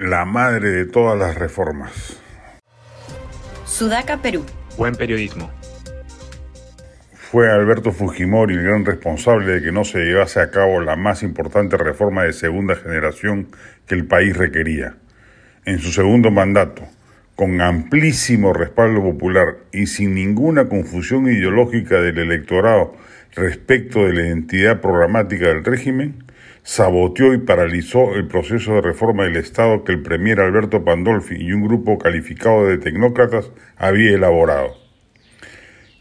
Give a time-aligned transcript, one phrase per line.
[0.00, 2.18] la madre de todas las reformas.
[3.66, 4.46] Sudaca, Perú.
[4.78, 5.50] Buen periodismo.
[7.12, 11.22] Fue Alberto Fujimori el gran responsable de que no se llevase a cabo la más
[11.22, 13.48] importante reforma de segunda generación
[13.86, 14.96] que el país requería.
[15.66, 16.82] En su segundo mandato,
[17.36, 22.96] con amplísimo respaldo popular y sin ninguna confusión ideológica del electorado
[23.34, 26.24] respecto de la identidad programática del régimen,
[26.62, 31.52] saboteó y paralizó el proceso de reforma del Estado que el premier Alberto Pandolfi y
[31.52, 34.74] un grupo calificado de tecnócratas había elaborado.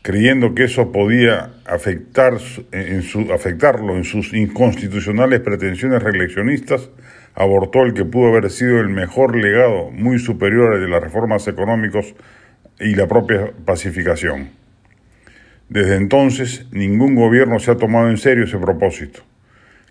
[0.02, 2.38] Creyendo que eso podía afectar
[2.72, 6.90] en su, afectarlo en sus inconstitucionales pretensiones reeleccionistas,
[7.36, 11.48] abortó el que pudo haber sido el mejor legado, muy superior al de las reformas
[11.48, 12.14] económicas
[12.80, 14.59] y la propia pacificación.
[15.70, 19.22] Desde entonces, ningún gobierno se ha tomado en serio ese propósito.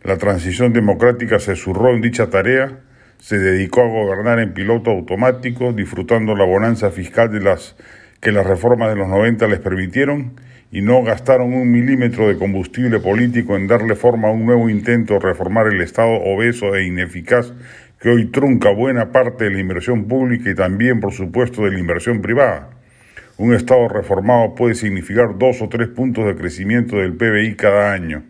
[0.03, 2.81] La transición democrática se zurró en dicha tarea,
[3.19, 7.77] se dedicó a gobernar en piloto automático, disfrutando la bonanza fiscal de las
[8.21, 10.33] que las reformas de los 90 les permitieron
[10.73, 15.15] y no gastaron un milímetro de combustible político en darle forma a un nuevo intento
[15.15, 17.53] de reformar el Estado obeso e ineficaz
[18.01, 21.79] que hoy trunca buena parte de la inversión pública y también, por supuesto, de la
[21.79, 22.78] inversión privada.
[23.39, 28.25] Un Estado reformado puede significar dos o tres puntos de crecimiento del PBI cada año.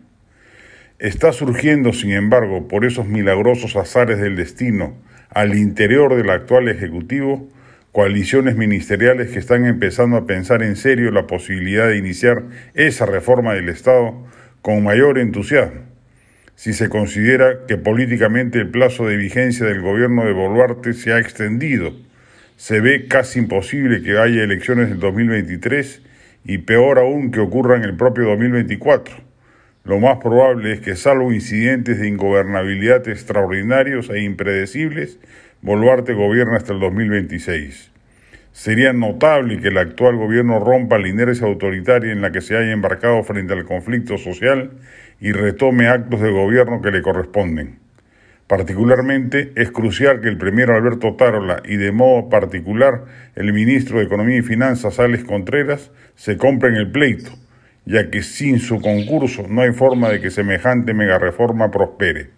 [0.99, 4.95] Está surgiendo, sin embargo, por esos milagrosos azares del destino,
[5.31, 7.49] al interior del actual Ejecutivo,
[7.91, 12.43] coaliciones ministeriales que están empezando a pensar en serio la posibilidad de iniciar
[12.75, 14.13] esa reforma del Estado
[14.61, 15.81] con mayor entusiasmo.
[16.53, 21.19] Si se considera que políticamente el plazo de vigencia del gobierno de Boluarte se ha
[21.19, 21.95] extendido,
[22.59, 26.01] se ve casi imposible que haya elecciones en 2023
[26.43, 29.15] y peor aún que ocurra en el propio 2024.
[29.85, 35.19] Lo más probable es que, salvo incidentes de ingobernabilidad extraordinarios e impredecibles,
[35.61, 37.91] Boluarte gobierne hasta el 2026.
[38.51, 42.73] Sería notable que el actual gobierno rompa la inercia autoritaria en la que se haya
[42.73, 44.71] embarcado frente al conflicto social
[45.21, 47.88] y retome actos de gobierno que le corresponden.
[48.49, 53.05] Particularmente es crucial que el primer Alberto Tarola y de modo particular
[53.35, 57.29] el ministro de Economía y Finanzas Alex Contreras se compren el pleito,
[57.85, 62.31] ya que sin su concurso no hay forma de que semejante megareforma prospere.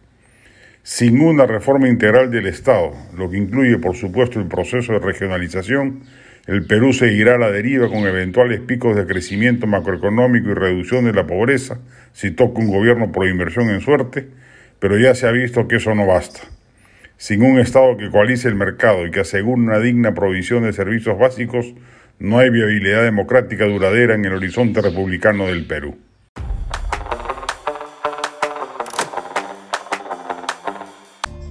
[0.84, 6.02] Sin una reforma integral del Estado, lo que incluye por supuesto el proceso de regionalización,
[6.46, 11.14] el Perú seguirá a la deriva con eventuales picos de crecimiento macroeconómico y reducción de
[11.14, 11.80] la pobreza
[12.12, 14.28] si toca un gobierno por inversión en suerte,
[14.81, 16.42] pero ya se ha visto que eso no basta.
[17.16, 21.19] Sin un Estado que coalice el mercado y que asegure una digna provisión de servicios
[21.19, 21.75] básicos,
[22.18, 26.00] no hay viabilidad democrática duradera en el horizonte republicano del Perú.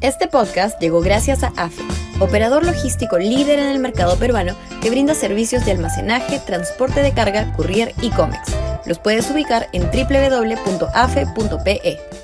[0.00, 1.84] Este podcast llegó gracias a AFE,
[2.18, 7.52] operador logístico líder en el mercado peruano que brinda servicios de almacenaje, transporte de carga,
[7.52, 8.56] courier y cómics.
[8.86, 11.20] Los puedes ubicar en www.afe.pe.